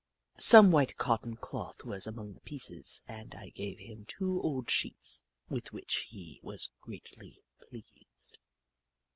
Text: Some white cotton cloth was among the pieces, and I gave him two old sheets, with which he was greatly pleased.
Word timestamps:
Some 0.39 0.71
white 0.71 0.97
cotton 0.97 1.35
cloth 1.35 1.83
was 1.85 2.07
among 2.07 2.33
the 2.33 2.39
pieces, 2.41 3.03
and 3.07 3.35
I 3.35 3.49
gave 3.49 3.77
him 3.77 4.05
two 4.07 4.41
old 4.41 4.67
sheets, 4.67 5.21
with 5.47 5.71
which 5.73 6.07
he 6.09 6.39
was 6.41 6.71
greatly 6.81 7.43
pleased. 7.69 8.39